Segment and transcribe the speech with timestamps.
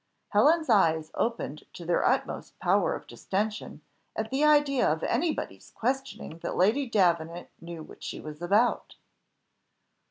[0.29, 3.81] Helen's eyes opened to their utmost power of distension,
[4.15, 8.95] at the idea of anybody's questioning that Lady Davenant knew what she was about.